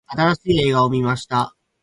[0.07, 1.55] 新しい映画を観ました。